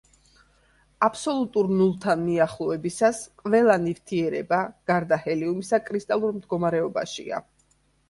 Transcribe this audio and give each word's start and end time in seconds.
აბსოლუტურ 1.07 1.69
ნულთან 1.81 2.23
მიახლოებისას 2.31 3.21
ყველა 3.43 3.77
ნივთიერება, 3.87 4.65
გარდა 4.93 5.23
ჰელიუმისა, 5.29 5.85
კრისტალურ 5.93 6.39
მდგომარეობაშია. 6.43 7.49